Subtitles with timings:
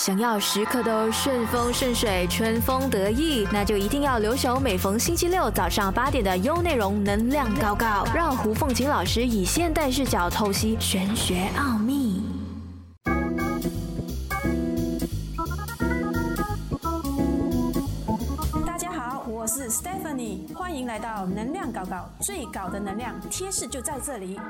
[0.00, 12.24] 想要时刻都顺风顺水、春风得意，那就一定要留守每逢星期六早上八点的优内容能量高高，让胡凤琴老师以现代视角透析玄学奥秘。
[18.66, 24.40] 大家好，我是 Stephanie，欢迎来到能量高高，最高的能量贴士就在这里。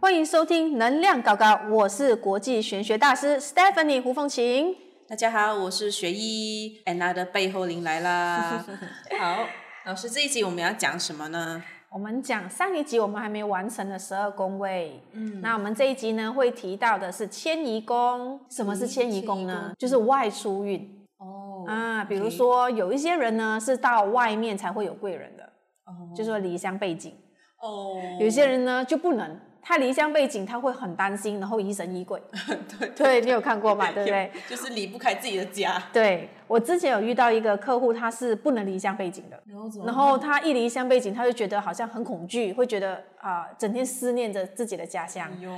[0.00, 4.72] 欢迎收听能量高高，我是国际玄学大师 Stephanie 胡凤琴。
[5.08, 8.64] 大家好，我是学医 Anna 的背后灵来啦。
[9.18, 9.44] 好，
[9.86, 11.60] 老师这一集我们要讲什么呢？
[11.90, 18.38] 我们讲上一集我们还没有完成的十二宫位，嗯，那我们这一集呢会提到的是迁移宫。
[18.48, 19.72] 什么是迁移宫呢？
[19.76, 25.42] 就是外出运哦啊，比如说有一些人呢是到外面才会有贵人的，
[25.86, 27.12] 哦就是说离乡背景。
[27.60, 29.36] 哦，有些人呢就不能，
[29.68, 32.18] 他离乡背景他会很担心，然后疑神疑鬼。
[32.80, 33.92] 对 对你有看过嘛？
[33.92, 34.32] 对不对？
[34.48, 35.82] 就是离不开自己的家。
[35.92, 45.28] 对我之前有遇到一个客户，他是不能离乡背景的，然后然后他一离乡背景，他就觉得好像很恐惧，会觉得啊、整天思念着自己的家乡。
[45.42, 45.50] 哟，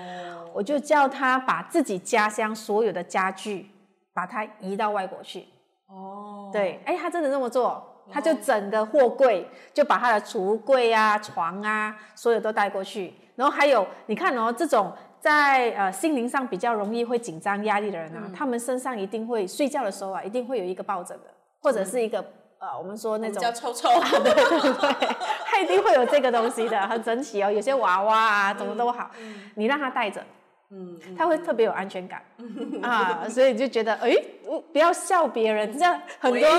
[0.52, 3.70] 我就叫他把自己家乡所有的家具，
[4.12, 5.46] 把它移到外国去。
[5.86, 13.14] 哦，对，哎，他真的这么做，他就整个货柜就把他的橱柜啊、床啊，所有都带过去。
[13.36, 21.30] 然后还有，你看哦，这种在呃心灵上比较容易会紧张、压力的人啊，他们身上一定会睡觉的时候啊，一定会有一个抱枕的，
[21.62, 22.24] 或者是一个
[22.58, 23.88] 呃，我们说那种叫臭臭。
[23.88, 25.08] 对对对，
[25.46, 27.50] 他一定会有这个东西的，很整齐哦。
[27.50, 29.10] 有些娃娃啊，怎么都好，
[29.54, 30.22] 你让他带着，
[30.72, 32.22] 嗯，嗯他会特别有安全感
[32.82, 36.48] 啊，所以就觉得，哎，我不要笑别人，这样很多。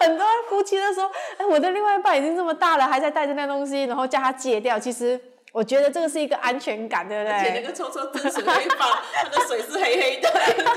[0.00, 4.78] 很多夫妻都说，哎，我的另外一半已经这么大了，还在带着那东西，然后叫他戒掉。
[4.78, 5.20] 其实
[5.52, 7.62] 我觉得这个是一个安全感，对不而且那对？
[7.64, 10.28] 个臭臭真水会放，它的水是黑黑的，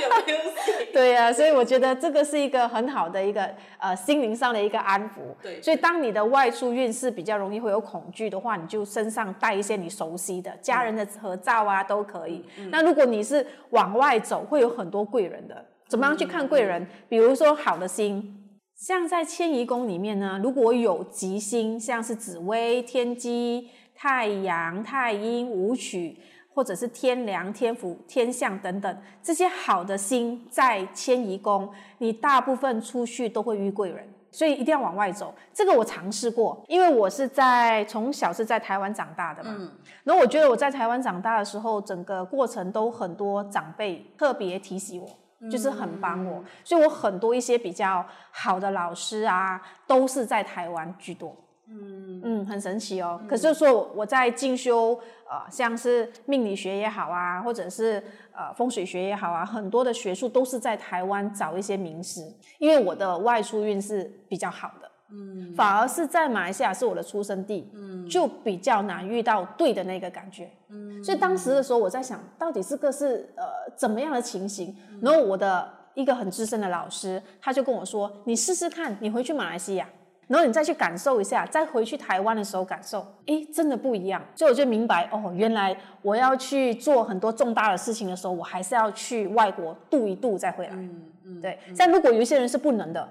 [0.01, 0.91] 有没有洗？
[0.93, 3.49] 对呀、所以我觉得这个是一个很好的一个
[3.79, 5.15] 呃心灵上的一个安抚。
[5.41, 12.45] 对所以当你的外出运势比较容易会有恐惧的话，你就身上带一些你熟悉的家人的合照啊，都可以。
[12.69, 15.65] 那如果你是往外走，会有很多贵人的。
[15.87, 16.87] 怎么样去看贵人？
[17.09, 18.37] 比如说好的星，
[18.75, 23.69] 像在迁移宫里面呢，如果有吉星，像是紫薇、天机、
[24.01, 26.17] 太阳、太阴、武曲，
[26.51, 34.11] 或者是天梁、天府、天象等等这些好的星在迁移宫，你大部分出去都会遇贵人。
[34.31, 39.55] 所以一定要往外走，这个我尝试过，因为我是在从小是在台湾长大的嘛，
[40.03, 51.35] 然后我觉得我在台湾长大的时候，整个过程都很多长辈特别提醒我，就是很帮我，所以我很多一些比较好的老师啊，都是在台湾居多。
[51.71, 53.19] 嗯，嗯，很神奇哦。
[53.27, 54.99] 可是说我在进修，
[55.29, 62.21] 呃，像是命理学也好啊，或者是呃风水学也好啊，很多的学术都是在台湾找一些名师，
[62.59, 64.91] 因为我的外出运是比较好的。
[65.13, 73.43] 嗯，反而是在马来西亚是我的出生地，嗯，就比较难遇到对的那个感觉，嗯，所以当时的时候我在想，到底这个是呃
[73.75, 74.73] 怎么样的情形？
[75.01, 79.89] 然后我的一个很资深的老师，他就跟我说，你试试看，你回去马来西亚，
[80.31, 84.21] 然后你再去感受一下，再回去台湾的时候感受，诶，真的不一样。
[84.33, 90.73] 所以我就明白，哦，原来我要去做很多重大的事情的时候，我还是要去外国度一度再回来。
[90.73, 93.05] 嗯嗯，对，但如果有一些人是不能的，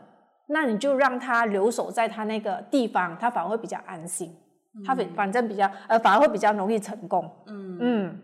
[0.47, 4.34] 那你就让他留守在他那个地方，他反而会比较安心，
[4.86, 7.30] 他反反正比较呃，反而会比较容易成功。
[7.47, 8.19] 嗯嗯，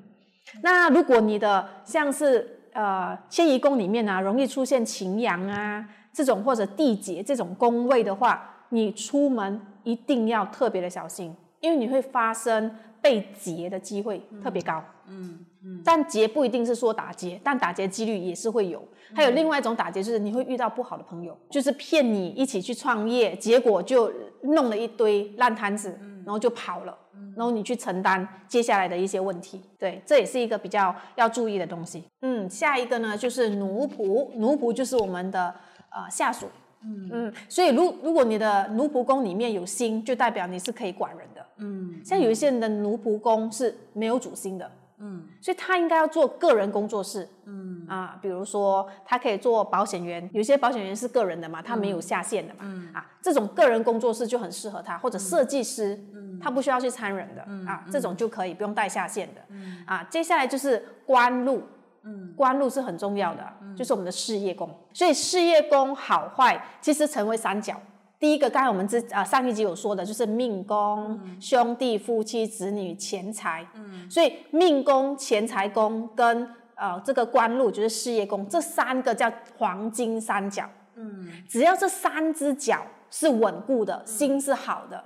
[0.62, 14.82] 那如果你的像是呃迁移宫里面啊，容易出现擎羊啊这种或者地劫这种宫位的话，你出门一定要特别的小心，因为你会发生被劫的机会特别高。
[15.09, 18.82] 嗯嗯，但劫不一定是说打劫，但打劫几率也是会有。
[19.15, 24.12] 还有另外一种打劫，就是你会遇到不好的朋友，就是骗你一起去创业，结果就
[24.43, 26.97] 弄了一堆烂摊子，然后就跑了，
[27.37, 29.62] 然后你去承担接下来的一些问题。
[29.78, 32.04] 对，这也是一个比较要注意的东西。
[32.22, 35.54] 嗯，下一个呢就是奴仆，奴仆就是我们的
[35.91, 36.48] 呃下属。
[36.86, 37.09] 嗯。
[37.12, 41.44] 嗯，所以如如果你的奴仆宫里面有星，就代表你是可以管人的。
[41.59, 45.24] 嗯像有一些人的奴仆宫是没有主星的，嗯。
[45.41, 47.28] 所以他应该要做个人工作室。
[47.44, 47.86] 嗯。
[47.88, 52.88] 啊，比如说他可以做保险员，有些保险员是个人的嘛，他没有下线的嘛，嗯。
[52.92, 55.98] 啊，这种个人工作室就很适合他，或者设计师，
[56.41, 59.41] 他不需要去参人的、啊，这种就可以不用带下线的，
[59.86, 61.62] 啊，接下来就是官禄。
[62.06, 62.32] 嗯。
[62.36, 63.42] 官禄是很重要的，
[63.76, 67.74] 就是我们的事业宫，所以事业宫好坏其实成为三角，
[68.18, 73.66] 第一个，刚才我们之啊上一集有说的，就是命宫、兄弟、夫妻、子女、钱财。
[73.74, 80.68] 嗯，所以命宫、钱财宫跟呃这个官禄就是事业宫，这三个叫黄金三角。
[80.94, 85.02] 嗯，只要这三只脚是稳固的，心是好的，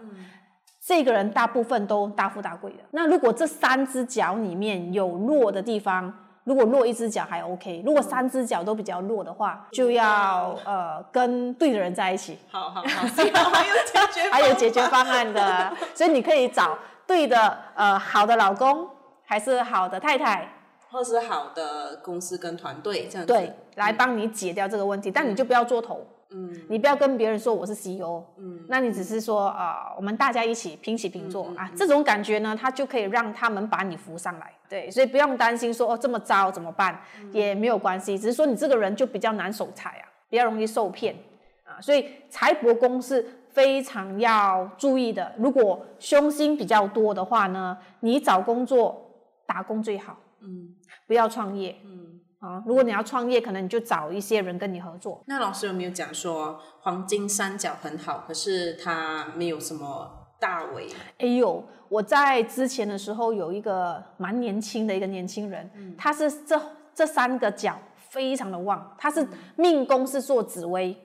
[0.84, 2.78] 这个人大部分都大富大贵的。
[2.90, 6.12] 那如果这三只脚里面有弱的地方，
[6.44, 12.38] 如果弱一只脚还 OK，如果三只脚都比较弱的话，就要呃跟对的人在一起。
[12.50, 16.76] 好好好，还有解决 还有解决方案的， 所以你可以找
[17.06, 18.88] 对的呃好的老公，
[19.24, 20.50] 还是好的太太，
[20.90, 23.32] 或是好的公司跟团队这样子。
[23.32, 26.04] 对，来帮你解掉这个问题，但你就不要做头。
[26.32, 34.52] 嗯，你不要跟别人说我是 CEO，嗯，那你只是说啊，我们大家一起平起平坐啊，这种感觉呢，它就可以让他们把你扶上来。
[34.68, 37.00] 对，所以不用担心说哦这么糟怎么办，
[37.32, 41.16] 也没有关系，只是说你这个人就比较难守财啊，比较容易受骗
[41.64, 45.34] 啊，所以财帛宫是非常要注意的。
[45.36, 49.10] 如果凶星比较多的话呢，你找工作
[49.46, 50.76] 打工最好，嗯，
[51.08, 52.19] 不要创业，嗯。
[52.40, 55.22] 啊，如果你要创业，可能你就找一些人跟你合作。
[55.26, 60.10] 那老师有没有讲说黄金三角很好，可是它没有什么
[60.40, 60.88] 大为？
[61.18, 66.58] 哎呦，我在之前的时候有一个蛮年轻的一个年轻人，他是这
[66.94, 70.96] 这三个角非常的旺，他是命宫是做紫薇，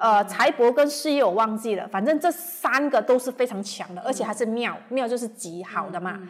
[0.00, 6.20] 呃，财帛跟事业我忘记了，反正这三个都是非常强的，而且还是妙妙就是极好的嘛。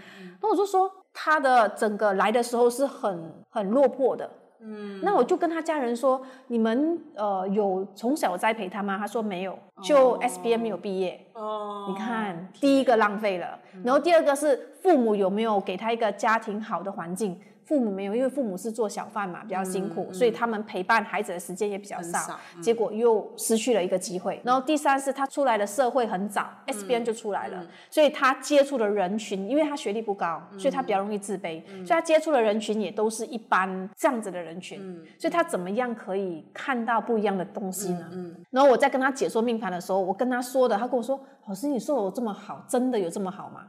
[0.42, 4.30] 那我就说他的整个来的时候是很很落魄的。
[4.62, 8.98] 嗯，那我就跟他家人说，你们呃有从小栽培他吗？
[8.98, 11.18] 他说没有，就 S B M 没有毕业。
[11.32, 17.40] 哦，你看，第一个浪费了，然后第二个是父母有没有给他一个家庭好的环境？
[17.70, 24.42] 父母没有，因为父母是做小贩嘛，比较辛苦，所以他们陪伴孩子的时间也比较少，结果又失去了一个机会。
[24.44, 34.80] 然后第三是他出来的社会很早，S B N 就出来了，所以他接触的人群，因为他学历不高，所以他比较容易自卑，所以他接触的人群也都是一般这样子的人群，
[35.16, 38.10] 所以他怎么样可以看到不一样的东西呢？
[38.50, 43.60] 然后我在跟他解说命盘的时候，我跟他说的，他跟我说：“老师，你说的我这么好，真的有这么好吗？”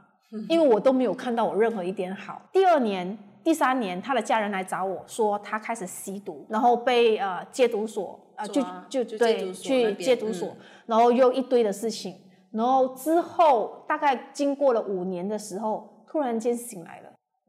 [0.48, 2.42] 因为我都没有看到我任何一点好。
[2.52, 3.16] 第二年。
[3.44, 10.56] 第三年，他的家人来找我说，他开始吸毒，然后被呃戒毒所呃就就对去戒毒所，
[10.86, 12.16] 然后又一堆的事情，
[12.50, 17.01] 然后之后大概经过了五年的时候，突然间醒来了。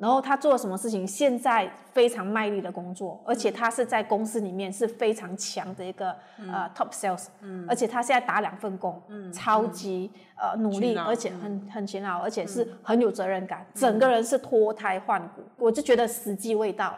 [0.03, 1.07] 然后他做了什么事情？
[1.07, 15.41] 现在非常卖力的工作，而且他是在公司里面是非常强的一个呃 top sales，嗯，而且他现在打两份工，嗯，超级呃努力，而且很很勤劳，而且是很有责任感，整个人是脱胎换骨。
[15.57, 16.93] 我就觉得时机未到，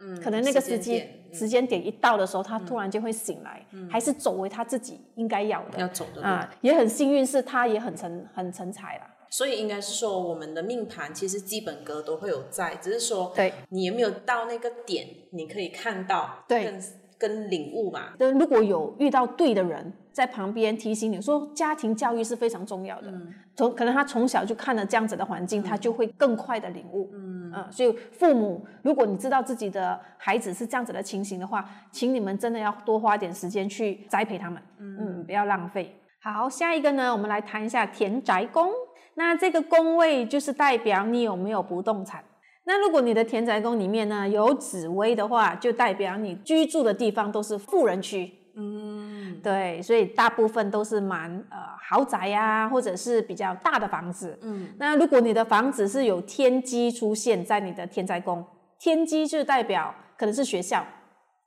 [0.00, 9.02] 嗯，可能那个时机时间点一到的时候，他突然间会醒来，还是走为他自己应该要的，要走的啊，也很幸运是他也很成很成才了。
[9.30, 16.72] 所以应该是说，我们的命盘其实基本格都会有在，只是说，对，你有没有到那个点，你可以看到，对，
[17.18, 18.14] 跟领悟嘛。
[18.18, 23.12] 对，如果有遇到对的人在旁边提醒你说，家庭教育是非常重要的。
[23.56, 27.10] 从可能他从小就看了这样子的环境，他就会更快的领悟。
[27.12, 34.62] 嗯嗯，所以父母，如果你知道自己的孩子是这样子的情形的话，请你们真的要多花点时间去栽培他们。
[34.78, 35.92] 嗯，不要浪费。
[36.20, 38.70] 好，下一个呢，我们来谈一下田宅宫。
[39.18, 42.22] 那这个宫位就是代表你有没有不动产。
[42.64, 48.32] 那如果你的田宅宫里面呢有紫薇的话，就代表你居住的地方都是富人区。
[48.54, 51.56] 嗯，对，所以大部分都是蛮呃
[51.88, 54.38] 豪宅呀，或者是比较大的房子。
[54.42, 58.44] 嗯，那如果你的房子是有天机出现在你的田宅宫，
[58.78, 60.84] 天机就代表可能是学校，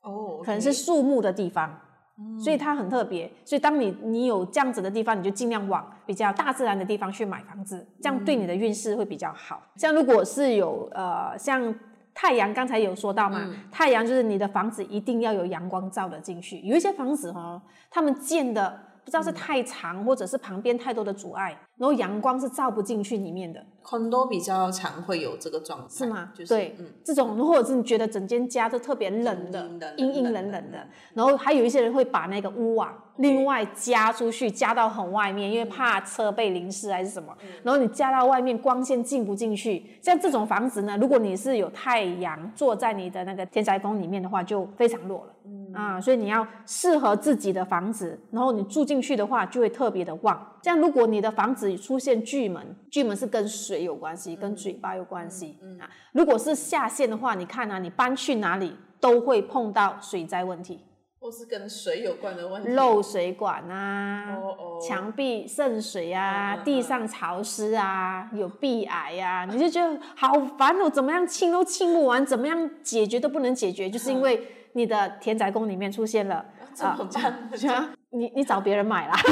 [0.01, 1.79] 哦，可能是树木的地方。
[2.39, 9.61] 所以它很特别，所以当你你有这样子的地方，你就尽量往比较大自然的地方去买房子，这样对你的运势会比较好。
[9.75, 11.73] 像如果是有呃像
[12.13, 16.59] 太阳，刚才有说到嘛，太阳就是你的房子一定要有阳光照的进去。
[16.59, 23.63] 有一些房子哈，他们建的不知道是太长，或者是旁边太多的阻碍，然后阳光是照不进去里面的。
[23.83, 26.31] 很多比较常会有这个状态，是吗？
[26.35, 39.83] 就是对，嗯，这种或者是你觉得整间家都特别冷的，阴阴冷冷的，然后还有一些人会把那个屋瓦另外加出去，加到很外面，因为怕车被淋湿还是什么，然后你加到外面，光线进不进去。
[40.01, 45.33] 像这种房子呢，如果你是有太阳坐在你的那个天宅宫里面的话，就非常弱了，
[45.73, 50.55] 啊，所以你要适合自己的房子，然后你住进去的话，就会特别的旺。
[50.61, 55.57] 这样，如果你的房子出现巨门，巨门是跟水有关系，跟嘴巴有关系。
[55.61, 60.79] 嗯啊，如果是下线的话，你看啊，你搬去哪里都会碰到水灾问题。
[61.23, 62.69] 或是跟水有关的问题。
[62.69, 76.45] 漏水管啊，哦哦墙壁渗水啊，地上潮湿啊，有壁癌啊，你就觉得好烦哦，怎么样清都清不完，怎么样解决都不能解决，就是因为你的田宅宫里面出现了？
[76.79, 76.97] 啊，
[78.11, 79.15] 你你找别人买啦。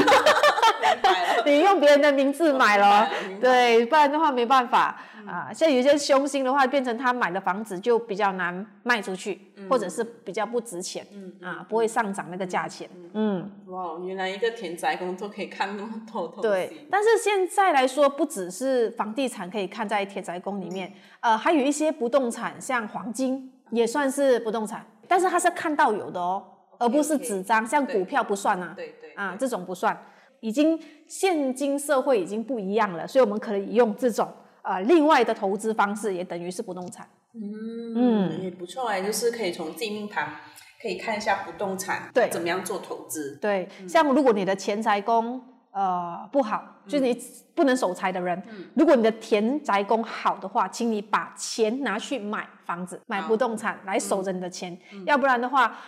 [1.45, 3.07] 你用别人的名字买了
[3.39, 5.51] 对，不然的话没办法啊。
[5.53, 11.05] 像有些凶星的话，变成他买的房子就比较难卖出去，或者是比较不值钱，
[11.41, 13.49] 啊，不会上涨那个价钱，嗯。
[13.67, 16.41] 哇，原来一个田宅宫都可以看那么多东西。
[16.41, 20.91] 对，但是现在来说，不只是房地产可以看在田宅宫里面，
[21.21, 26.41] 呃，还有一些不动产，像黄金也算是不动产，但是他是看到有的哦，
[26.77, 29.99] 而不是纸张，像股票不算啊，对对啊，这种不算，
[30.39, 37.09] 已经现今社会已经不一样了，所以我们可以用这种呃另外的投资方式，也等于是不动产。
[37.33, 40.35] 嗯，也不错哎，就是可以从地命盘
[40.81, 42.29] 可以看一下不动产，对。
[42.29, 43.37] 怎么样做投资。
[43.41, 45.41] 对，像如果你的钱财宫
[45.79, 47.17] 呃不好，就是你
[47.55, 48.43] 不能守财的人，
[48.75, 55.79] 如果你的田宅宫好的话，请你把钱拿去买房子、买不动产来守着你的钱，要不然的话，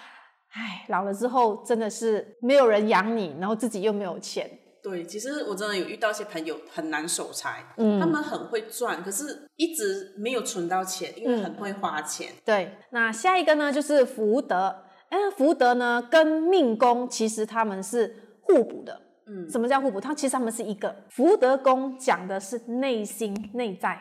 [0.54, 4.50] 唉，老了之后真的是没有人养你，然后自己又没有钱。
[4.82, 8.00] 对，其实我真的有遇到一些朋友很难守财，嗯。
[8.00, 12.32] 他们很会赚，可是一直没有存到钱，因为很会花钱。
[12.46, 19.02] 对，那下一个呢就是福德，哎，福德呢跟命宫其实他们是互补的。
[19.32, 20.02] 嗯什么叫互补？
[20.02, 20.94] 它其实他们是一个。
[21.10, 23.98] 福德宫讲的是内心内在，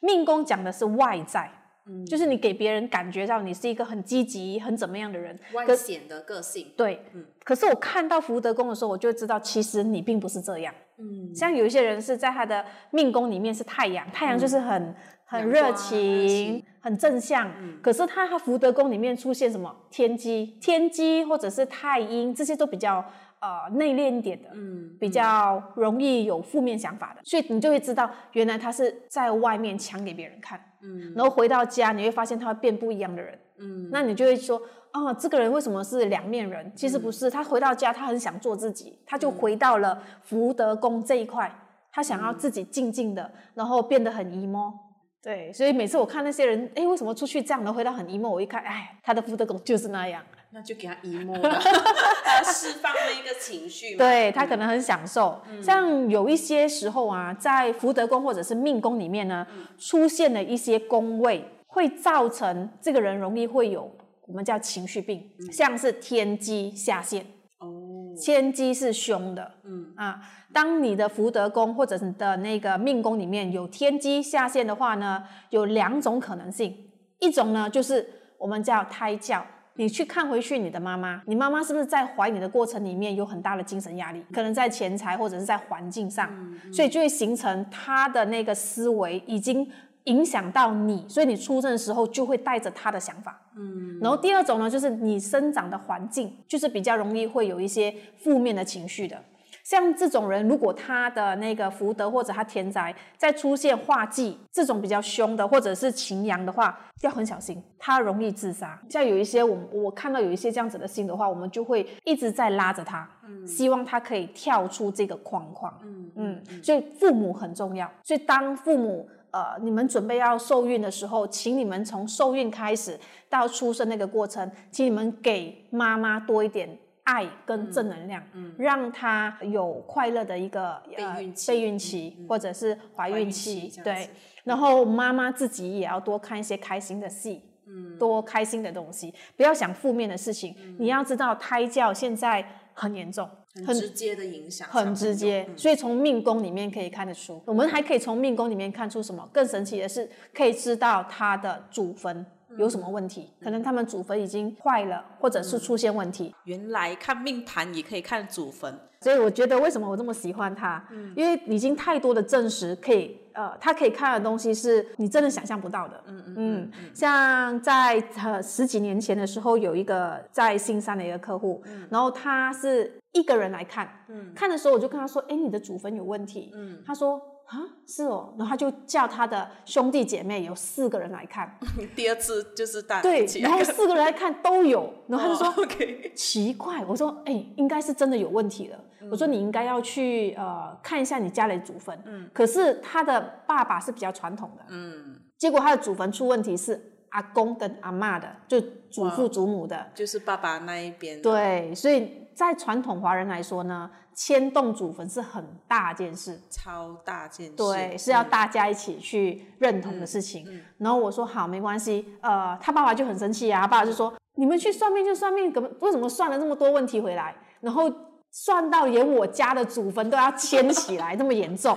[0.00, 1.50] 命宫讲的是外在。
[1.88, 5.38] 嗯就是你给别人感觉到你是一个很积极、很怎么样的人。
[5.54, 10.74] 外可显的个性，对，嗯可是我看到福德宫的时候，我就知道其实你并不是这样。
[10.98, 17.48] 嗯，像有一些人是在他的命宫里面是太阳，太阳就是很、很阳热情情、很正向。
[17.80, 23.04] 可是他他福德宫里面出现什么天机、天机或者是太阴，这些都比较
[23.40, 33.38] 呃内敛一点的，嗯，比较容易有负面想法的，所以你就会知道原来他是在外面强给别人看，嗯然后回到家你会发现他会变不一样的人。
[33.58, 34.60] 嗯，那你就会说，
[34.92, 36.70] 哦，这个人为什么是两面人？
[36.76, 41.50] 其实不嗯是，他回到家，他很想做自己，他就回到了福德宫这一块，
[41.90, 44.74] 他想嗯要自己静静的，然后变得很 emo。
[45.22, 48.28] 对，所以每次我看那些人，哎，为什么出去这样的，回到很 emo？
[48.28, 51.60] 我一看，哎，他的福德宫就是那样，那就给他 emo 了，
[52.24, 53.98] 他释放了一个情绪嘛。
[53.98, 55.40] 对他可能很享受。
[55.50, 63.90] 嗯像有一些时候啊，在福德宫或者是命宫里面呢，嗯出现了一些宫位，会造成这个人容易会有
[64.26, 67.22] 我们叫情绪病，像是天机下陷。
[67.22, 67.26] 嗯
[67.58, 70.20] 哦，天机是凶的，嗯啊，
[70.52, 76.74] 当你的福德宫或者你的那个命宫里面有天机下陷的话呢，有两种可能性，
[77.18, 78.06] 一种呢就是
[78.38, 79.44] 我们叫胎教。
[79.76, 84.24] 你去看回去你的妈妈，你妈妈是不是在怀你的过程里面有很大的精神压力？
[84.32, 86.30] 可能在钱财或者是在环境上，
[86.72, 89.66] 所以就会形成她的那个思维已经
[90.04, 93.40] 影响到你，所以你出生的时候就会带着她的想法。
[93.56, 99.22] 嗯，然后第二种呢，就是你生长的环境，就是比较容易会有一些负面的情绪的。
[99.66, 108.80] 像这种人，如果他的那个福德或者他天灾再出现化忌这种比较凶的，或者是擎羊的话，要很小心，他容易自杀。
[108.88, 113.10] 像有一些我我看到有一些这样子的心的话，我们就会一直在拉着他，
[113.44, 115.76] 希望他可以跳出这个框框。
[115.82, 117.90] 嗯嗯，所以父母很重要。
[118.04, 122.96] 所以当父母呃你们准备要受孕的时候，请你们从受孕开始
[123.28, 128.22] 到出生那个过程，请你们给妈妈多一点爱跟正能量，
[128.58, 134.10] 让她有快乐的一个呃备孕期备孕期、或者是怀怀孕孕期对。
[134.44, 140.54] 然后妈妈自己也要多看一些开心的戏，嗯多开心的东西，不要想负面的事情。
[140.78, 143.28] 你要知道胎教现在很严重，
[143.66, 147.42] 很直接的影响，很直接，所以从命宫里面可以看得出。
[147.46, 149.28] 我们还可以从命宫里面看出什么？
[149.32, 152.24] 更神奇的是，可以知道他的祖坟
[152.58, 156.34] 有什么问题，可能他们祖坟已经坏了，或者是出现问题。
[156.44, 160.82] 原来看命盘也可以看祖坟，所以我觉得为什么我这么喜欢他，
[161.14, 166.02] 因为已经太多的证实可以，呃，他可以看的东西是你真的想象不到的。
[166.06, 174.32] 嗯嗯嗯像在呃十几年前的时候，有一个在新山的一个客户，然后他是一个人来看，嗯。
[174.34, 176.52] 看的时候我就跟他说，哎，你的祖坟有问题。
[176.54, 176.78] 嗯。
[176.86, 181.56] 他说啊，是哦，然后他就叫他的兄弟姐妹有四个人来看，
[181.94, 185.66] 第二次就是大对然后四个人来看都有，然后他就说。
[186.14, 188.78] 奇怪，我说，哎、应该是真的有问题了。
[189.10, 191.96] 我说你应该要去呃看一下你家里的祖坟。
[192.04, 198.60] 嗯，可是他的爸爸是比较传统的，嗯，结果他的祖坟出问题是阿公跟阿嬷的，就
[198.96, 199.86] 祖父祖母的。
[199.94, 201.20] 就是爸爸那一边。
[201.22, 207.52] 对，所以在传统华人来说呢，迁动祖坟是很大件事，超大件事。
[207.56, 210.62] 对，是要大家一起去认同的事情。
[210.78, 212.04] 然后我说好，没关系。
[212.20, 217.34] 呃，他爸爸就很生气啊，他爸爸就说：“你们去算命就算命，怎么为什么算了那么多问题回来？
[217.60, 217.92] 然后
[218.30, 221.76] 算到连我家的祖坟都要迁起来，那么严重。”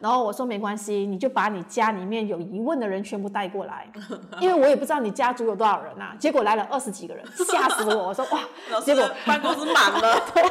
[0.00, 3.86] 然后我说没关系，你就把你家里面有疑问的人全部带过来，
[4.40, 6.16] 因为我也不知道你家族有多少人啊。
[6.18, 8.08] 结果来了二十几个人，吓死我！
[8.08, 10.18] 我说 哇，结果办公室满了。
[10.32, 10.42] 对，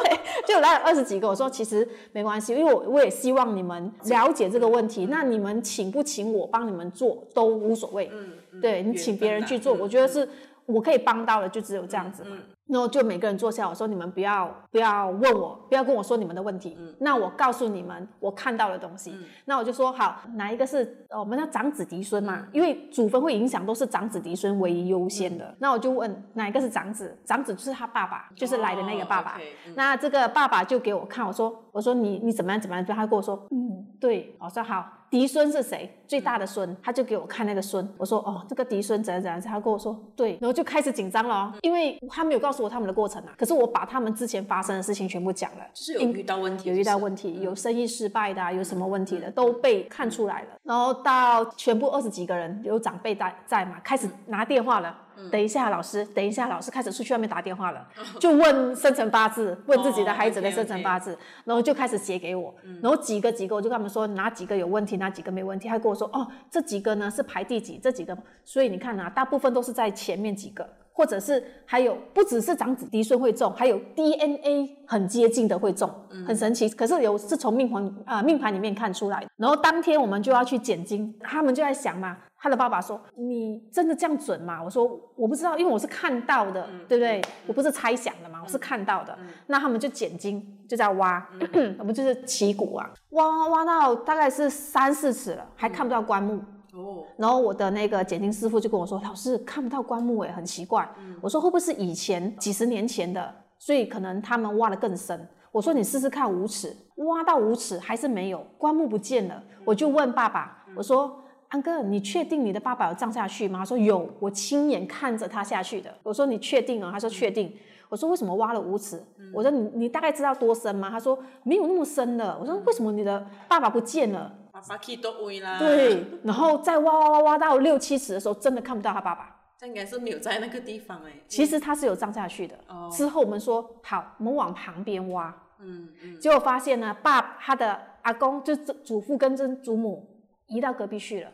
[0.46, 1.28] 就来了二十几个。
[1.28, 5.08] 我说其实没关系，因为我我也希望你们了解这个问题。
[5.08, 8.12] 那你们请不请我帮你们做都无所谓。
[8.14, 10.30] 嗯，对你请别人去做，我觉得是
[10.68, 12.38] 我可以帮到的，就只有这样子嘛。
[12.70, 16.78] 然后就每个人坐下，我说你们不要不要问我，不要跟我说你们的问题。
[16.80, 19.12] 嗯，那我告诉你们我看到的东西。
[19.12, 22.48] 嗯，那我就说好，哪一个是我们的长子嫡孙嘛？
[22.54, 25.56] 因为祖坟会影响都是长子嫡孙为优先的。
[25.60, 27.18] 那我就问哪一个是长子？
[27.26, 29.40] 长子就是他爸爸，就是来的那个爸爸。
[29.76, 32.86] 那这个爸爸就给我看，我说我说你你怎么样怎么样？
[32.86, 34.86] 他跟我说嗯对，我说好。
[35.10, 35.90] 嫡孙是谁？
[36.06, 37.88] 最大的孙，他就给我看那个孙。
[37.98, 39.42] 我说哦，这个嫡孙怎样怎样？
[39.42, 43.34] 他跟我说对，然后就开始紧张了，因为他没有告诉我他们的过程啊。
[43.38, 50.50] 可是我把他们之前发生的事情全部讲了，就是有遇到问题，有遇到问题，有生意失败的，有什么问题的都被看出来了。
[50.62, 54.96] 然后到全部二十几个人，有长辈在在嘛，开始拿电话了。
[55.32, 57.88] 等一下，老师，等一下，老师开始出去外面打电话了，
[58.20, 75.90] 就问生辰八字，问自己的孩子的生辰八字，然后就开始写给我，然后几个几个，我就跟他们说哪几个有问题，哪几个没问题，他跟我说哦，这几个呢是排第几，这几个，所以你看啊，大部分都是在前面几个，或者是还有不只是长子嫡孙会中，还有 DNA 很接近的会中，
[76.26, 76.70] 很神奇。
[76.70, 82.18] 可是有是从命盘啊命盘里面看出来，然后当天我们就要去剪金，他们就在想嘛。
[82.42, 84.86] 他的爸爸说：“你真的这样准吗？”我说
[85.18, 87.22] ：“我不知道，因为我是看到的，对不对？
[87.46, 89.18] 我不是猜想的嘛，我是看到的。
[89.48, 91.28] 那他们就捡金，就在挖，
[91.78, 96.36] 我们就是起骨啊，挖挖挖到大概是三四尺了，还看不到棺木。
[96.74, 97.04] 哦。
[97.18, 100.90] 然后我的那个剪金师傅就跟我说：“老师看不到棺木，哎，很奇怪。”
[101.22, 103.36] 我说：“会不会是以前几十年前的？
[103.58, 113.60] 所以可能他们挖的更深。”我说：“你试试看五尺，挖到五尺还是没有棺木不见了。”我就问爸爸：“我说。”安哥，你确定你的爸爸有葬下去吗？
[113.60, 115.94] 他说有，我亲眼看着他下去的。
[116.04, 116.92] 我说你确定啊？
[116.92, 117.52] 他说确定。
[117.90, 119.04] 我说为什么挖了五尺？
[119.34, 120.92] 我说你你大概知道多深吗？
[120.92, 122.38] 他说没有那么深的。
[122.40, 124.32] 我说为什么你的爸爸不见了？
[124.52, 125.58] 爸爸去都位啦。
[125.58, 129.36] 对，然后再挖挖挖挖到六七尺的时候，真的看不到他爸爸。
[129.58, 131.12] 这应该是没有在那个地方哎。
[131.28, 132.56] 其实他是有葬下去的。
[132.68, 132.88] 哦。
[132.92, 135.36] 之后我们说好，我们往旁边挖。
[135.60, 136.20] 嗯嗯。
[136.20, 140.08] 结果发现呢，爸他的阿公就是祖父跟曾祖母。
[140.50, 141.32] 移到隔壁去了，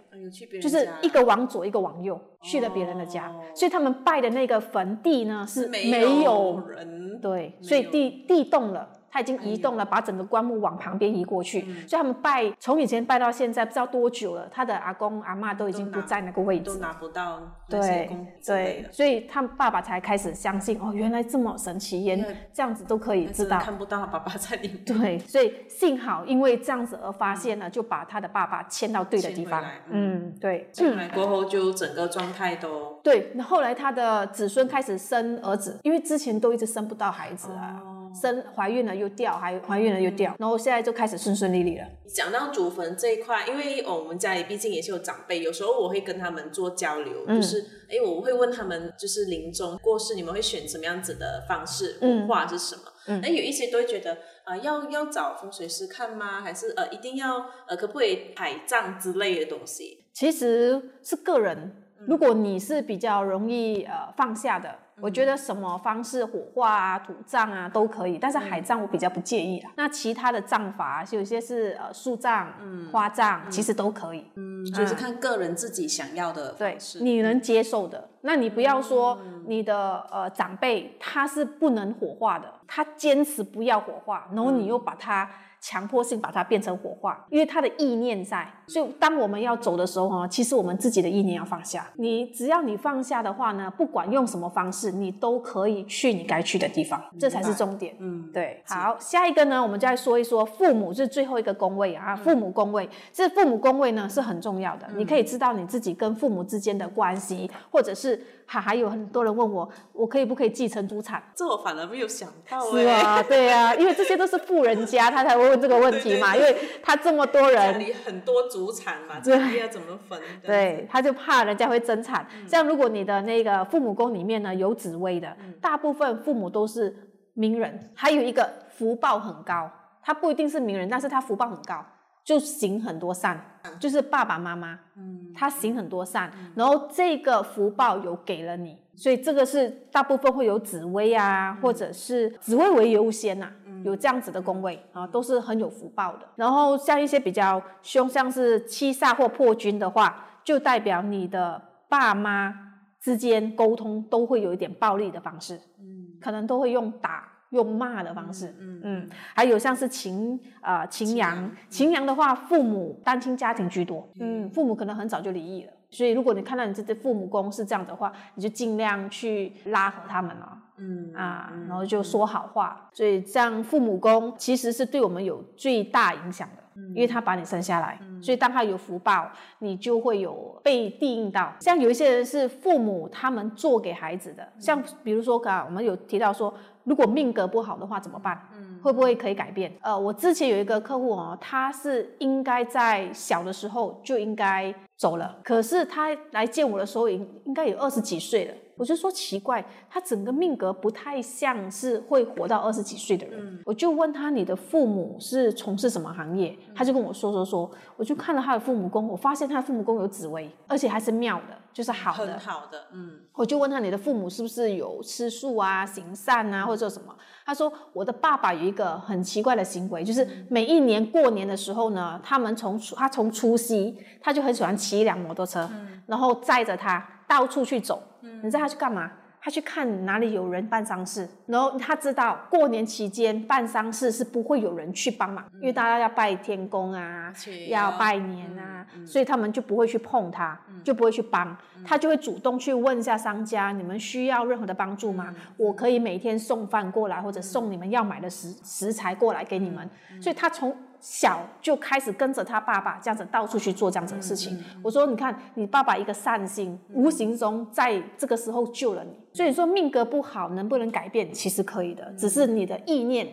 [0.62, 8.90] 就是一个往左，一个往右，去了别人的家，所以他们拜的那个坟地呢是没有人，对，所以地地动了。
[9.16, 14.46] 他已经移动了，把整个棺木往旁边移过去，所以他们拜从以前拜到现在不知道多久了。
[14.52, 18.10] 他的阿公阿妈都已经不在那个位置，都拿不到对
[18.46, 22.20] 对，所以他爸爸才开始相信哦，原来这么神奇，连
[22.52, 23.58] 这样子都可以知道。
[23.58, 24.84] 看不到爸爸在里面。
[24.84, 29.64] 对，所以幸好因为这样子而发现了，就把他的爸爸迁到对的地方。
[29.90, 30.70] 嗯，对。
[30.74, 33.32] 进来过后就整个状态都对。
[33.36, 37.82] 那后来他的子孙开始生儿子，因为之前都一直生不到孩子啊。
[38.22, 41.86] 生怀孕了又掉，还怀孕了又掉，然后现在就开始顺顺利利了。
[42.08, 52.82] 讲到祖坟这一块，因为我们家里毕竟也是有长辈，有时候我会跟他们做交流，就是哎，我会问他们，就是临终过世，你们会选什么样子的方式，文化是什么？
[53.22, 56.42] 那，有一些都会觉得啊，要要找风水师看吗？
[56.42, 60.06] 还是呃，一定要呃，可不可以海葬之类的东西？
[60.14, 61.76] 其实是个人，
[62.08, 64.80] 如果你是比较容易呃放下的。
[65.02, 69.72] 我觉得什么方式火化啊、土葬啊都可以，但是海葬我比较不建议啦。
[69.76, 72.54] 那其他的葬法，有些是呃树葬、
[72.92, 74.26] 花葬，其实都可以。
[74.36, 78.10] 嗯，就是看个人自己想要的对，你能接受的。
[78.22, 85.30] 那你不要说你的呃长辈他是不能火化的，他坚持不要火化，然后你又把他。
[85.66, 91.88] 强迫性把它变成火化，因为他的意念在，所以当我们要走的时候哈，其实我们自己的意念要放下。
[91.96, 97.96] 你只要你放下的话呢，不管用什么方式，你都可以去你该去的地方，这才是重点。
[97.98, 98.62] 嗯，对。
[98.68, 108.24] 好，下一个呢，我们再说一说父母是最后一个宫位啊，父母宫位，这父母宫位呢是很重要的，你可以知道你自己跟父母之间的关系，或者是。
[108.48, 111.20] 还还有很多人问我，我可以不可以继承祖产？
[111.34, 112.64] 这我反而没有想到。
[112.70, 120.20] 是啊，对啊，因为这些都是富人家，他才会问这个问题嘛，因为他这么多人，里很多主产嘛，这个要怎么分？
[120.44, 122.28] 对，他就怕人家会争产。
[122.46, 126.94] 像如果你的那个父母宫里面呢有紫薇的，大部分父母都是
[127.34, 129.72] 名人，还有一个福报很高，
[130.04, 131.84] 他不一定是名人，但是他福报很高，
[132.24, 133.40] 就行很多善，
[133.80, 143.50] 就是爸爸妈妈，嗯，他行很多善，然后这个福报有给了你，所以这个是大部分会有紫薇啊，或者是紫薇为优先呐、
[143.86, 146.28] 有这样子的宫位啊，都是很有福报的。
[146.36, 152.54] 然后像一些比较凶，像是七煞或破军的话，就代表你的爸妈
[153.00, 156.20] 之间沟通都会有一点暴力的方式，嗯。
[156.20, 157.32] 可能都会用打。
[157.52, 172.90] 用骂的方式，嗯嗯，还有像是秦啊擎羊，擎羊的话，父母单亲家庭居多，嗯，父母可能很早就离异了，所以如果你看到你这对父母宫是这样的话，你就尽量去拉合他们啊，嗯啊，然后就说好话。
[172.94, 176.64] 所以这样父母宫其实是对我们有最大影响的。
[176.94, 181.54] 因为他把你生下来，所以当他有福报，你就会有被地应到。
[181.62, 188.38] 像有一些人是父母他们做给孩子的，像比如说刚刚我们有提到说，如果命格不好的话怎么办？
[188.84, 189.72] 会不会可以改变？
[189.82, 198.54] 呃，我之前有一个客户哦，他是应该在小的时候就应该走了，可是他来见我的时候应应该有二十几岁了。
[198.78, 203.58] 我就说奇怪，他整个命格不太像是会活到二十几岁的人。
[203.66, 206.54] 我就问他，你的父母是从事什么行业？
[206.76, 212.40] 他就跟我说说说，我就看了他的父母宫，我发现他的父母宫有紫薇，而且还是妙的，就是好的很。
[212.40, 217.16] 好的，嗯我就问他，你的父母是不是有吃素啊、行善啊，或者什么？
[217.46, 225.70] 他说，我的爸爸有一个很奇怪的行为，就是每一年过年的时候呢，他们从除他从除夕，他就很喜欢骑一辆摩托车，
[226.06, 228.04] 然后载着他到处去走。
[228.22, 229.12] 你知道他去干嘛？
[229.42, 237.32] 他去看哪里有人办丧事，然后他知道过年期间办丧事是不会有人去帮忙，因为大家要拜天公啊，
[237.70, 245.32] 要拜年啊，所以他们就不会去碰他，就不会去帮，他就会主动去问一下商家，你们需要任何的帮助吗？
[245.58, 249.88] 我可以每天送饭过来，或者送你们要买的食食材过来给你们。
[250.20, 250.76] 所以他从
[251.08, 254.60] 小就开始跟着他爸爸这样子到处去做这样子的事情。
[254.84, 259.12] 我说，你看你爸爸一个善心，无形中在这个时候救了你。
[259.32, 261.32] 所以说命格不好能不能改变？
[261.32, 263.28] 其实可以的，只是你的意念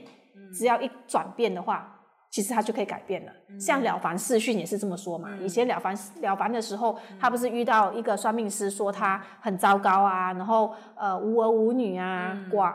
[0.52, 1.88] 只要一转变的话。
[2.30, 3.32] 其实他就可以改变了。
[3.60, 5.28] 像了凡四训也是这么说嘛。
[5.42, 12.74] 以前了凡了凡的时候，他不是遇到一个算命师说他很糟糕啊，然后呃无儿无女啊，寡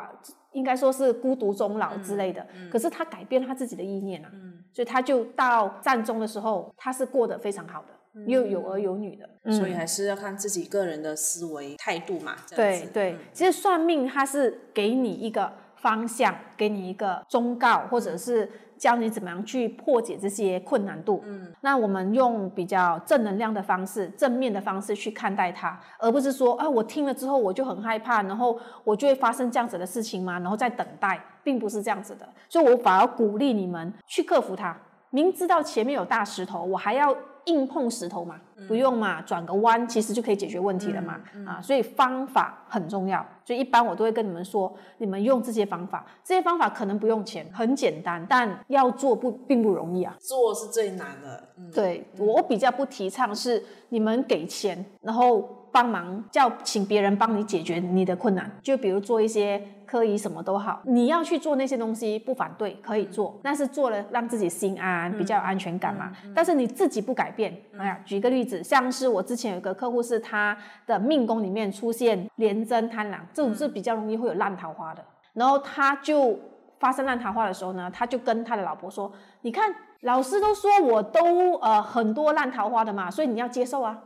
[0.51, 2.45] 应该说是孤独终老之类的。
[2.71, 4.29] 可是他改变他自己的意念啊，
[4.73, 9.27] 所以他就到战中的时候，他是过得非常好的，又有儿有女的。
[9.51, 12.35] 所以还是要看自己个人的思维态度嘛。
[12.49, 21.21] 对对，其实算命它是给你一个方向，给你一个忠告，或者是教你怎么样去破解这些困难度。
[21.25, 30.39] 嗯，那我们用比较正能量的方式、正面的方式去看待它，而不是说啊，我听了之后我就很害怕，然后我就会发生这样子的事情吗？
[30.39, 32.27] 然后再等待，并不是这样子的。
[32.47, 34.77] 所以我反而鼓励你们去克服它。
[35.09, 37.15] 明知道前面有大石头，我还要
[37.45, 38.35] 硬碰石头嘛？
[38.67, 41.19] 不用嘛，转个弯其实就可以解决问题了嘛。
[41.45, 43.25] 啊，所以方法很重要。
[43.45, 50.13] 所以一般我都会跟你们说，你们用这些方法，这些方法可能不用钱，很简单，但要做不并不容易啊。
[50.19, 51.43] 做是最难的。
[51.57, 66.11] 嗯，对我比较不提倡是你们给钱，然后帮忙叫请别人帮你解决你的困难，就比如做一些科仪什么都好，你要去做那些东西不反对，可以做，但是做了让自己心安，比较有安全感嘛。
[66.33, 76.39] 但是你自己不改变，哎呀，举个例子，像是我之前有个客户是他的命宫里面出现廉贞贪狼，这种是比较容易会有烂桃花的，然后他就。
[76.79, 79.11] 发生烂桃花的时候呢，他就跟他的老婆说
[79.41, 83.97] ：“你看，老师都说我都呃很多烂桃花的嘛，所以你要接受啊。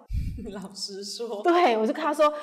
[0.53, 2.33] 老实说”，对我就跟他说：“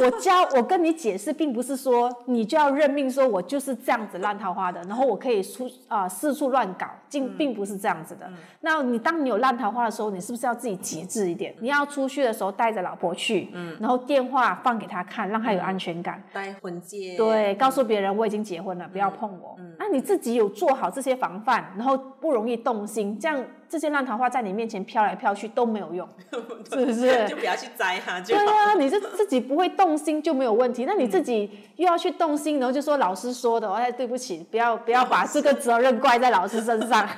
[0.00, 8.28] 我教我跟你解释，并不是说你就要认命，说我就是这样子烂桃花的，然后我可以出啊、四处乱搞，并并不是这样子的。
[8.62, 11.54] 那你当你有烂桃花的时候，你是不是要自己节制一点？
[11.60, 16.22] 你要出去的时候带着老婆去，嗯然后电话放给他看，让他有安全感。
[16.32, 19.56] 戴婚戒，对，告诉别人我已经结婚了，不要碰我。
[19.78, 26.08] 那你自己有做好这些防范，然后不容易动心，这样这些烂桃花在你面前飘来飘去都没有用，
[26.68, 27.28] 是不是？
[27.28, 28.44] 就不要去摘它就好。
[28.44, 30.84] 对啊，你是自己不会动心就没有问题。
[30.84, 37.08] 那你自己又要去动心，然后就说老师说的，哎，对不起，不要不要把这个责任怪在老师身上。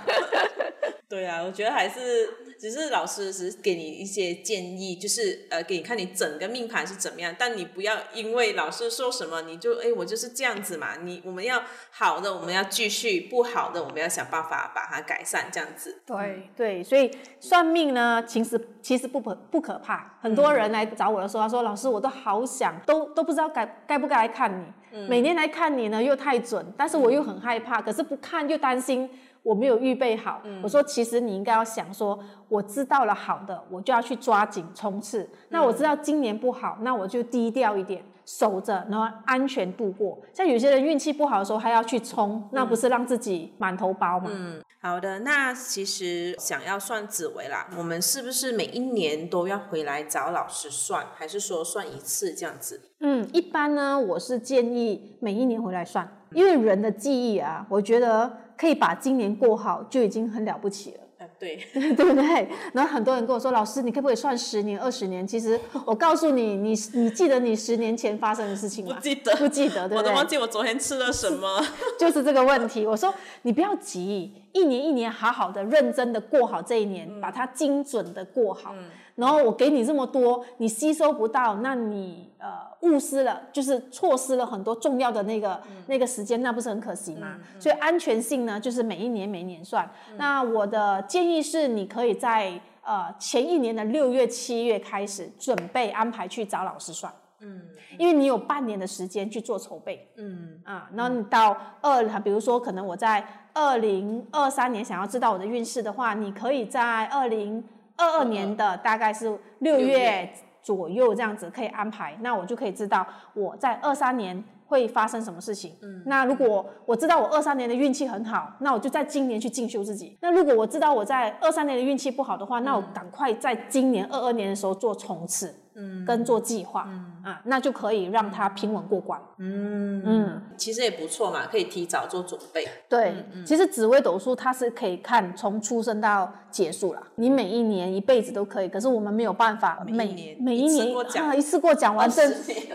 [1.08, 2.28] 对啊，我觉得还是
[2.62, 10.94] 只是老师只是给你一些建议，就是呃，给你看你整个命盘是怎么样，但你不要因为老师说什么你就哎，我就是这样子嘛。
[11.02, 16.02] 你我们要好的，我们要继续；不好的，我们要想办法把它改善，这样子。
[16.06, 20.16] 对对，所以算命呢，其实其实不可不可怕。
[20.20, 24.64] 很多人来找我的时候，他说：“老师，我都好想，都都不知道该该不该来看你。
[25.08, 29.10] 每年来看你呢，又太准，但是我又很害怕，可是不看又担心。”
[29.42, 35.28] 我没有预备好，我说其实你应该要想说，我知道了好的，我就要去抓紧冲刺。
[35.48, 40.16] 那我知道今年不好，那我就低调一点，守着，然后安全度过。
[40.32, 44.30] 像有些人运气不好的时候还要去冲，那不是让自己满头包吗？
[44.32, 45.18] 嗯，好的。
[45.20, 52.80] 那其实想要算紫薇啦，我们是不是每一年都要回来找老师算，还是说算一次这样子？
[53.00, 58.38] 嗯，一般呢，我是建议每一年回来算，因为人的记忆啊，我觉得。
[58.62, 60.98] 可以把今年过好，就已经很了不起了。
[61.36, 62.48] 对， 对不对？
[62.72, 68.94] 然后很多人跟我说：“老师，你可不可以算十年、二十年？”其实我告诉你，你你记得你十年前发生的事情吗？
[68.94, 69.98] 不记得，不记得，对不对？
[69.98, 71.60] 我都忘记我昨天吃了什么。
[71.98, 72.86] 就是这个问题。
[72.86, 78.74] 我说你不要急，一年一年好好的、认真的过好这一年，把它精准的过好。
[79.14, 82.48] 然后我给你这么多，你吸收不到，那你呃
[82.80, 87.36] 误失了，就是错失了很多重要的那个那个时间，那不是很可惜吗？
[87.60, 89.88] 所以安全性呢，就是每一年每年算。
[90.16, 97.12] 那我的建议是，你可以在呃前一年的六月、七月开始准备安排去找老师算。
[97.42, 97.60] 嗯，
[97.98, 100.08] 因为你有半年的时间去做筹备。
[100.16, 107.62] 嗯啊，然后你到二，比如说可能我在二零二三年想要知道我的运势的话，你可以在二零。
[107.94, 110.28] 二二年的大概是六月
[110.62, 115.76] 左右这样子可以安排，那我就可以知道我在二三年会发生什么事情。
[115.82, 120.16] 嗯，那如果我知道我二三年的运气很好，那我就在今年去进修自己。
[120.22, 125.54] 那如果我知道我在二三年的运气不好的话，那我赶快在今年二二年的时候做冲刺。
[125.74, 129.20] 嗯，跟做计划，嗯啊，那就可以让他平稳过关。
[129.38, 132.66] 嗯嗯，其实也不错嘛，可以提早做准备。
[132.88, 133.14] 对，
[133.46, 138.68] 其实紫微斗数它是可以看从出生到结束了，你每一年一辈子都可以。
[138.68, 142.22] 可是我们没有办法每年每一年啊一次过讲完，这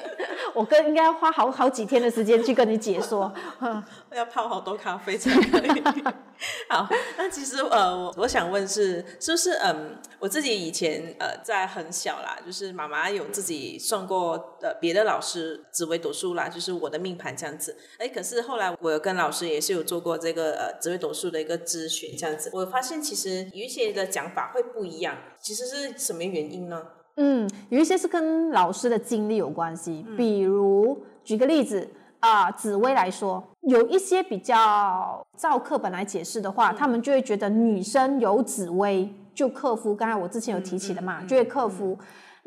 [0.54, 3.32] 我跟应该花好好几天的时间去跟你解说。
[4.16, 5.84] 要泡好多咖啡才可以。
[6.70, 17.76] 好，那其实呃，我我想问是，是不是嗯，我自己以前呃在很小啦，就是妈妈有自己算过呃别的老师紫微斗数啦，就是我的命盘这样子。
[17.98, 26.82] 哎，可是后来我有跟老师也是有做过这个呃紫微斗数的一个咨询这样子，我发现其实有一些的讲法会不一样，其实是什么原因呢？
[27.18, 31.90] 嗯，有一些是跟老师的经历有关系，比如举个例子。
[32.20, 39.96] 啊，紫薇来说，有一些比较照课本来解释的话，他们就会觉得女生有紫薇就克夫。
[39.96, 41.96] 刚才我之前有提起的嘛，就会克夫。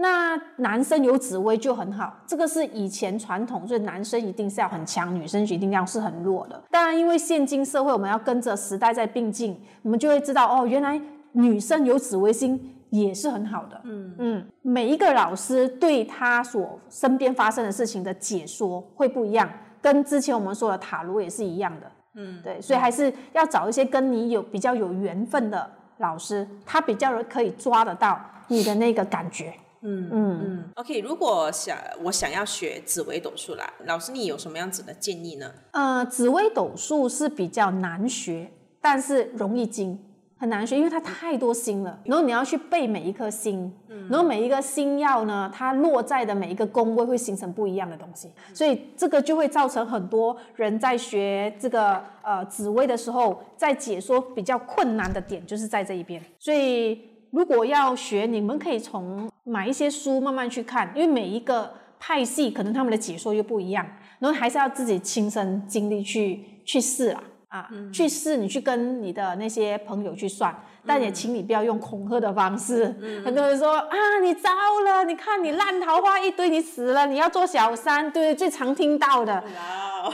[0.01, 6.63] 那男生有紫薇就很好，这个是以前传统，所以男生一定是要很强，女生一定要是很弱的。
[6.71, 11.01] 当然，因为现今社会我们要跟着时代在并进，我们就会知道哦，原来
[11.33, 12.59] 女生有紫微星
[12.91, 13.81] 也是很好的。
[13.85, 19.49] 嗯嗯，每一个老师对他所身边发生的事情的解说会不一样。
[19.83, 30.65] 跟之前我们说的塔罗也是一样的，嗯，对，所以还是要找一些跟你有比较有缘分的老师，他比较可以抓得到你的那个感觉，嗯嗯嗯。
[30.77, 35.53] OK，如果想我想要学紫微斗数啦，老师你有什么样子的建议呢？
[35.73, 39.99] 呃，紫微斗数是比较难学，但是容易精。
[40.39, 43.71] 很难学，因为它太多星了，然后你要去背每一颗星，
[44.09, 56.25] 然后每一个星耀呢，它落在的每一个宫位会形成不一样的东西，所以这个就会造成很多人在学这个呃紫微的时候，在解说比较困难的点就是在这一边。
[56.39, 56.99] 所以
[57.33, 63.87] 如果要学，你们可以从买一些书慢慢去看，因为每一个派系可能他们的解说又不一样，
[64.19, 67.23] 然后还是要自己亲身经历去去试啦。
[67.49, 72.85] 啊，去试你去跟你的那些朋友去算，但也请你不要用恐吓的方式。
[73.25, 74.49] 很多人说啊，你糟
[74.85, 79.43] 了，你看你烂桃花一堆，你死了，你要做小三，对，最常听到的。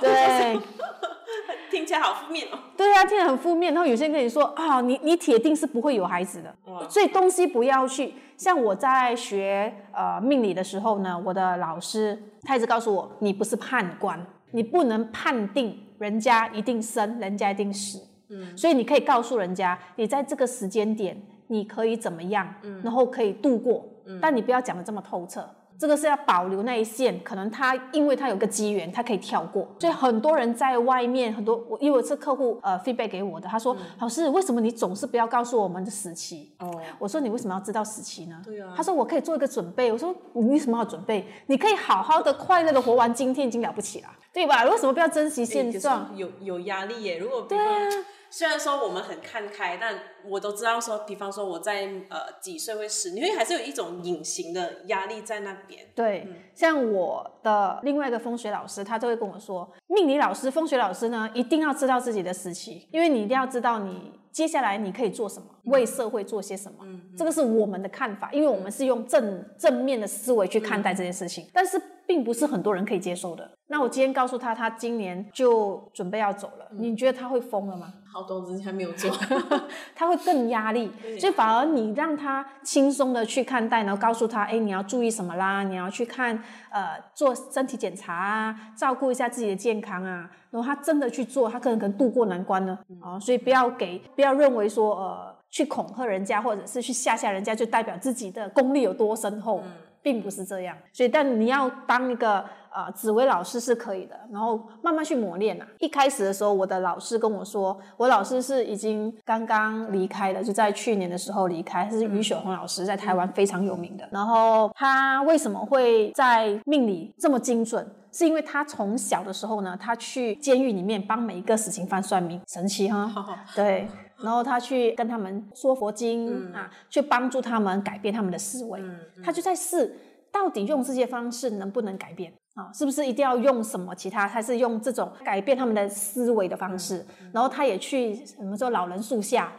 [0.01, 0.59] 对，
[1.71, 2.59] 听起来好负面哦。
[2.77, 3.75] 对啊，听起来很负面。
[3.75, 6.55] 然后有些人跟你说啊，你你铁定是不会有孩子的，
[6.89, 8.15] 所以东西不要去。
[8.37, 15.83] 像我在学呃命理的时候呢，我的老师他一直告诉我，你不是判官，你不能判定。
[15.99, 29.69] 人家一定生，人家一定死，嗯，所以你可以告诉人家，你在这个时间点你可以怎么样，嗯，然后可以度过，嗯，但你不要讲的这么透彻，这个是要保留那一线，可能他因为他有个机缘，他可以跳过。
[29.79, 36.53] 所以很多人在外面，很多我因为是客户呃 feedback 给我的，他说、老师为什么你总是不要告诉我们的时期？
[36.59, 38.41] 哦，我说你为什么要知道时期呢？
[38.45, 39.93] 对啊他说我可以做一个准备。
[39.93, 41.27] 我说你为什么要准备？
[41.47, 44.65] 你可以好好的、快乐的活完今天，已经了不起了，对吧？
[44.65, 46.15] 为什么不要珍惜现状？
[46.15, 47.17] 有有压力耶。
[47.17, 47.89] 如果比对方啊，
[48.29, 55.87] 虽然说我们很看开，但我都知道说，比方说我在呃几岁会死，你会还是有一种隐形的压力在那边。
[55.95, 66.85] 对，像我的另外一个风水老师，他就会跟我说，命理老师、风水老师呢，一定要知道自己的时期，因为你一定要知道你接下来你可以做什么，为社会做些什么。
[67.17, 73.51] 这个是我们的看法，因为我们是用正正面的思维去看待这件事情，但是并不是很多人可以接受的。
[73.69, 77.93] 那我今天告诉他，他今年就准备要走了，你觉得他会疯了吗？
[78.13, 79.11] 好多之前没有做，
[79.95, 85.65] 他会更压力， 所以反而你让他轻松的去看待，然后告诉他，哎，你要注意什么啦？
[85.65, 86.41] 你要去看
[86.71, 90.31] 呃做身体检查啊，照顾一下自己的健康啊。
[90.53, 92.79] 然后他真的去做，他可能可能渡过难关呢。
[93.03, 99.61] 啊、所以不要给不要认为说呃去恐吓人家，或者是去吓吓人家，就代表自己的功力有多深厚。
[100.07, 105.67] 并不是这样，所以但你要当一个呃紫薇老师是可以的，然后慢慢去磨练啊。
[105.81, 114.09] 一开始的时候，我的老师跟我说，我老师是已经刚刚离开的，就在去年的时候离开，是于雪红老师，在台湾非常有名的。
[114.13, 117.85] 然后他为什么会在命理这么精准？
[118.13, 123.13] 是因为他从小的时候呢，他去监狱里面帮每一个死刑犯算命，神奇哈。
[123.57, 123.89] 对，
[124.23, 128.83] 然后他去跟他们说佛经、啊，去帮助他们改变他们的思维。
[129.23, 129.97] 他就在试，
[130.33, 132.73] 到底用这些方式能不能改变啊？
[132.73, 137.05] 是不是一定要用什么其他，还是用这种改变他们的思维的方式？
[137.33, 139.53] 然后他也去什么说老人树下，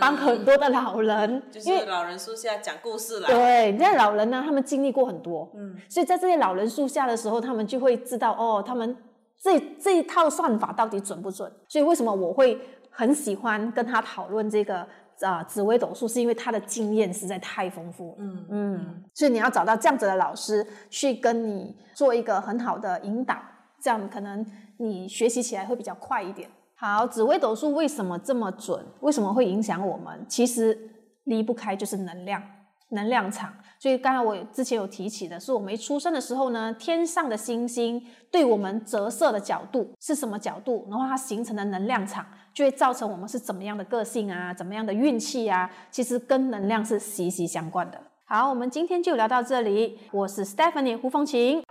[0.00, 3.26] 帮很多的老人，就是老人树下讲故事啦。
[3.26, 8.96] 对，你看老人呢，他们经历过很多，嗯，所以在这些老人树下的时候，他们就会知道哦，他们
[9.40, 11.50] 这这一套算法到底准不准。
[11.68, 12.60] 所以为什么我会
[12.98, 14.84] 很喜欢跟他讨论这个
[15.20, 23.36] 啊、紫微斗数，是因为他的经验实在太丰富了，嗯嗯，所以你要找到这样子的老师去跟你做一个很好的引导，
[23.80, 24.44] 这样可能
[24.78, 26.50] 你学习起来会比较快一点。
[26.74, 28.84] 好，紫微斗数为什么这么准？
[28.98, 30.26] 为什么会影响我们？
[30.28, 30.76] 其实
[31.22, 32.42] 离不开就是能量。
[32.90, 42.24] 能量场，所以刚才我之前有提起的是，我们一出生的时候呢，天上的星星对我们折射的角度是什么角度，然后它形成的能量场
[42.58, 48.00] 就会造成我们是怎么样的个性啊，怎么样的运气啊，其实跟能量是息息相关的。
[48.24, 51.62] 好，我们今天就聊到这里，我是 Stephanie 胡凤琴。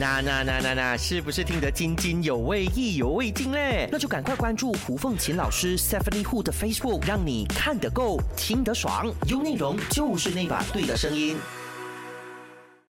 [0.00, 3.88] 那那那那那，是不是听得津津有味、意犹未尽嘞？
[3.92, 11.36] 那就赶快关注胡凤琴老师 Stephanie Hu 的 Facebook，让你看得够，听得爽，有内容就是那把对的声音。